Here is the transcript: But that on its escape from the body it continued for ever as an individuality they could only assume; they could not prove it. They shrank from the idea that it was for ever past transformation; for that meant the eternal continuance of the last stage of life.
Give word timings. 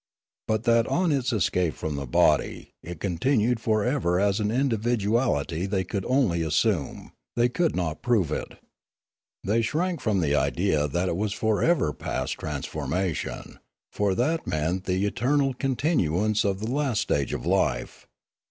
But 0.47 0.63
that 0.63 0.87
on 0.87 1.11
its 1.11 1.31
escape 1.31 1.75
from 1.75 1.95
the 1.95 2.07
body 2.07 2.73
it 2.81 2.99
continued 2.99 3.59
for 3.59 3.83
ever 3.85 4.19
as 4.19 4.39
an 4.39 4.49
individuality 4.49 5.67
they 5.67 5.83
could 5.83 6.05
only 6.05 6.41
assume; 6.41 7.11
they 7.35 7.49
could 7.49 7.75
not 7.75 8.01
prove 8.01 8.31
it. 8.31 8.57
They 9.43 9.61
shrank 9.61 10.01
from 10.01 10.19
the 10.19 10.33
idea 10.33 10.87
that 10.87 11.07
it 11.07 11.15
was 11.15 11.33
for 11.33 11.61
ever 11.61 11.93
past 11.93 12.39
transformation; 12.39 13.59
for 13.91 14.15
that 14.15 14.47
meant 14.47 14.85
the 14.85 15.05
eternal 15.05 15.53
continuance 15.53 16.43
of 16.43 16.61
the 16.61 16.71
last 16.71 17.01
stage 17.01 17.31
of 17.31 17.45
life. 17.45 18.07